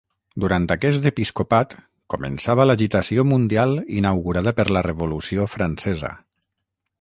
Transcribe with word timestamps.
Durant 0.43 0.63
aquest 0.75 1.03
episcopat 1.09 1.75
començava 2.13 2.65
l'agitació 2.69 3.27
mundial 3.33 3.77
inaugurada 4.01 4.55
per 4.61 4.67
la 4.79 4.83
Revolució 4.89 5.47
Francesa. 5.57 6.13